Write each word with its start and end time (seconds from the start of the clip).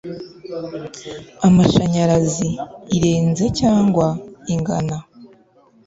amashanyarazi 1.47 2.47
irenze 2.95 3.45
cyangwa 3.59 4.07
ingana 4.53 4.97